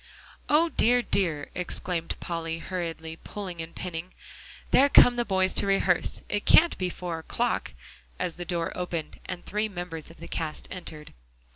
[0.49, 4.15] "O dear, dear!" exclaimed Polly, hurriedly pulling and pinning,
[4.71, 6.23] "there come the boys to rehearse.
[6.27, 7.73] It can't be four o'clock,"
[8.17, 11.13] as the door opened and three members of the cast entered.